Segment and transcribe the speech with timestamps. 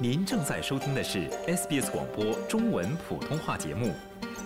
[0.00, 3.92] 您正在收听的是 SBS 广播中文普通话节目，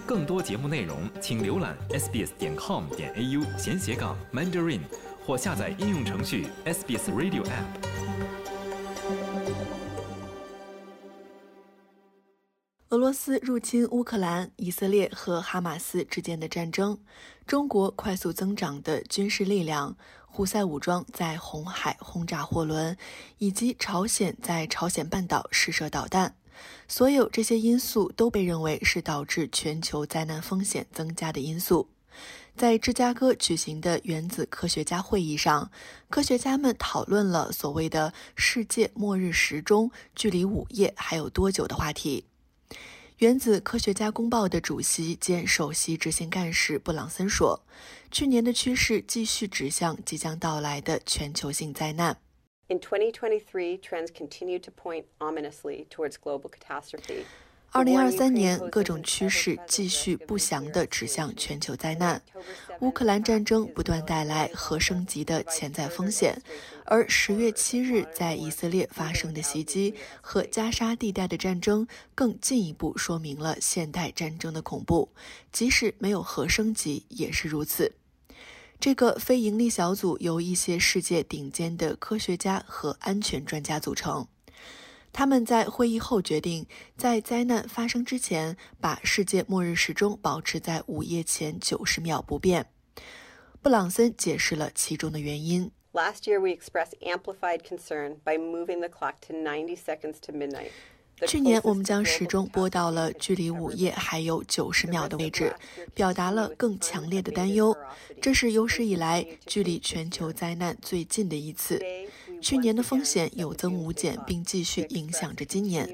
[0.07, 4.81] 更多节目内容请浏览 sbs 点 com 点 au 闲斜杠 mandarin
[5.27, 7.67] 或下载应用程序 SBS Radio App。
[12.89, 16.99] 俄罗斯入侵乌克兰，以色列和哈马斯之间的战争，
[17.47, 19.99] 中国快速增长的军事力量。
[20.35, 22.97] 胡塞武装在红海轰炸货轮，
[23.37, 26.35] 以及朝鲜在朝鲜半岛试射导弹，
[26.89, 31.87] 所有这些因素都被认为是导致全球灾难风险增加的因素。
[32.57, 35.71] 在芝加哥举行的原子科学家会议上，
[36.09, 42.25] 科学家们讨论了所谓的“世界末日时钟”距离午夜还有多久的话题。
[43.23, 47.63] 原子科学家公报的主席兼首席执行干事布朗森说
[48.11, 52.21] ：“去年的趋势继续指向即将到来的全球性灾难。”
[52.67, 57.23] In 2023, trends continue to point ominously towards global catastrophe.
[57.75, 62.21] 二零二三年，各种趋势继续不祥地指向全球灾难。
[62.81, 66.37] 乌克兰战争不断带来核升级的潜在风险，
[66.85, 75.09] 而十月七日在以色列发生的袭击和加沙地带的战争，更进一步说明了现代战争的恐怖。
[75.51, 77.95] 即使没有核升级，也是如此。
[78.79, 84.27] 这个非营利小组由一些世界顶尖的科学家和安全专家组成。
[85.13, 92.67] 他们在会议后决定，在灾难发生之前，把世界末日时钟保持在午夜前九十秒不变。
[93.61, 95.71] 布朗森解释了其中的原因。
[95.93, 100.71] Last year, we expressed amplified concern by moving the clock to 90 seconds to midnight.
[101.27, 105.55] 去年，我们将时钟拨到了距离午夜还有九十秒的位置，
[105.95, 107.77] 表达了更强烈的担忧。
[108.21, 111.81] 这是有史以来距离全球灾难最近的一次。
[112.43, 115.89] 去年的风险有增无减，并继续影响着今年。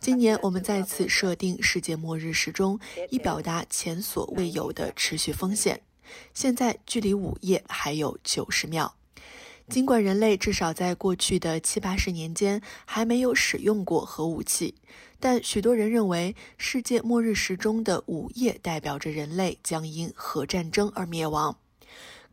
[0.00, 2.78] 今年，我们再次设定世界末日时钟，
[3.10, 5.80] 以表达前所未有的持续风险。
[6.34, 8.96] 现在，距离午夜还有九十秒。
[9.68, 14.74] 尽管人类至少在过去的七八十年间还没有使用过核武器，
[15.18, 21.56] 但许多人认为世界末日时钟的午夜代表着人类将因核战争而灭亡。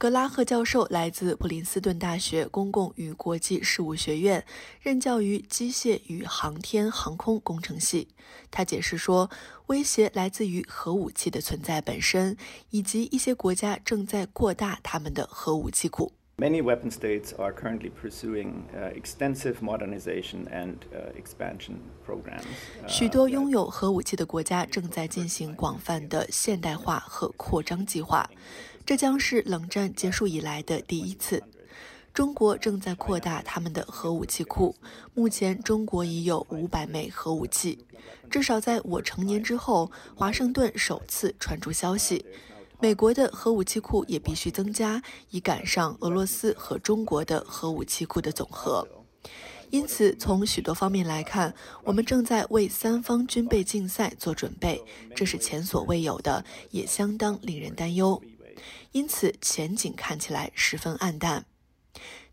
[0.03, 4.45] 格拉赫教授来自普林斯顿大学公共与国际事务学院，
[4.81, 8.09] 任教于机械与航天航空工程系。
[8.51, 9.31] 他解释说，
[9.67, 12.35] 威胁来自于核武器的存在本身，
[12.71, 16.11] 以及一些国家正在扩大他们的核武器库。
[16.35, 18.63] Many weapon states are currently pursuing
[18.95, 20.77] extensive modernization and
[21.15, 22.43] expansion programs.
[22.87, 28.27] 许多拥有核武器的国家正在进行广泛的现代化和扩张计划，
[28.83, 31.41] 这将是冷战结束以来的第一次。
[32.15, 34.75] 中国正在扩大他们的核武器库，
[35.13, 37.85] 目前中国已有五百枚核武器。
[38.31, 42.25] 至少在我成年之后，华盛顿首次传出消息。
[42.83, 48.85] 美国的核武器库也必须增加，以赶上俄罗斯和中国的核武器库的总和。
[49.69, 51.55] 因此，从许多方面来看，
[51.85, 54.83] 我们正在为三方军备竞赛做准备，
[55.15, 58.21] 这是前所未有的，也相当令人担忧。
[58.91, 61.45] 因此，前景看起来十分暗淡。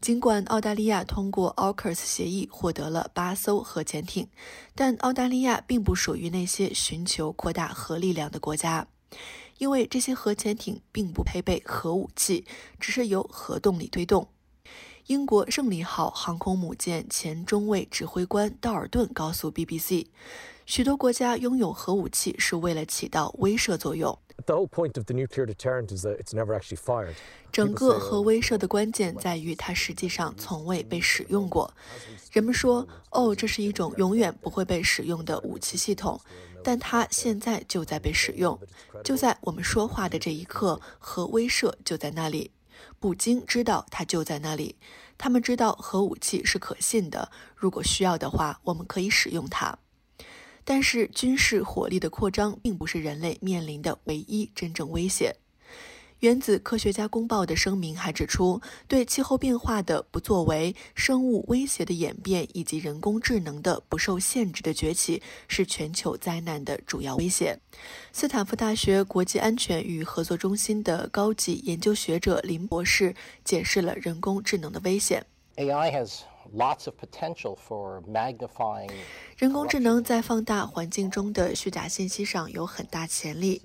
[0.01, 4.29] 尽管澳大利亚通过 AUKUS 协议获得了八艘核潜艇，
[4.75, 8.89] 但澳大利亚并不属于那些寻求扩大核力量的国家。
[9.61, 12.47] 因为这些核潜艇并不配备核武器，
[12.81, 14.27] 只是由核动力推动。
[15.09, 20.07] 英国“胜利号”航空母舰前中尉指挥官道尔顿告诉 BBC：“
[20.65, 24.19] 许多国家拥有核武器是为了起到威慑作用。
[27.53, 31.73] 整个核威慑的关键在于它实际上从未被使用过。
[32.33, 36.21] 人们说：‘哦，这是一种永远不会被使用的武器系统。’”
[36.63, 38.61] 但它现在就在被使用，
[39.03, 42.51] 就在我们说话的这一刻，核威慑就在那里。
[42.99, 44.77] 普京知道它就在那里，
[45.17, 49.79] 他们知道核武器是可信的，如果需要的话，我们可以使用它。
[50.71, 55.35] 但是军事火力的扩张并不是人类面临的唯一真正威胁。
[56.21, 67.59] 原子科学家公报的声明还指出，对气候变化的不作为、生物威胁的演变以及人工智能的不受限制的崛起是全球灾难的主要威胁。
[68.13, 73.13] 斯坦福大学国际安全与合作中心的高级研究学者林博士
[73.45, 75.27] 解释了人工智能的危险。
[75.57, 76.21] AI has
[76.55, 78.91] lots of potential for magnifying。
[79.39, 83.63] 人工智能在放大环境中的虚假信息上有很大潜力。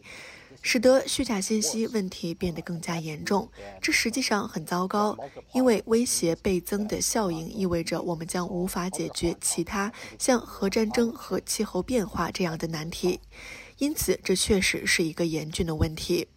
[0.62, 3.48] 使得虚假信息问题变得更加严重。
[3.82, 5.16] 这实际上很糟糕，
[5.54, 13.20] 因为威胁倍增的效应意味着我们将无法解决其他像核战争和气候变化这样的难题。
[13.78, 16.30] 因此，这确实是一个严峻的问题。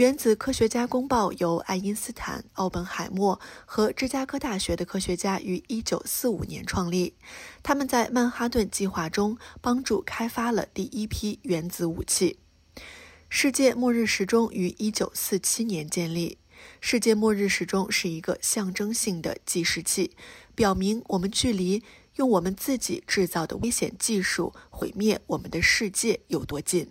[0.00, 7.12] 原子科学家公报由爱因斯坦、奥本海默和芝加哥大学的科学家于1945年创立。
[7.62, 12.38] 他们在曼哈顿计划中帮助开发了第一批原子武器。
[13.28, 16.38] 世界末日时钟于1947年建立。
[16.80, 20.16] 世界末日时钟是一个象征性的计时器，
[20.54, 21.82] 表明我们距离
[22.16, 26.90] 用我们自己制造的危险技术毁灭我们的世界有多近。